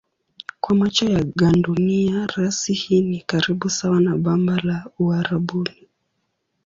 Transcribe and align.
Kwa 0.61 0.75
macho 0.75 1.05
ya 1.09 1.23
gandunia 1.23 2.27
rasi 2.27 2.73
hii 2.73 3.01
ni 3.01 3.21
karibu 3.21 3.69
sawa 3.69 4.01
na 4.01 4.17
bamba 4.17 4.55
la 4.63 4.87
Uarabuni. 4.99 5.87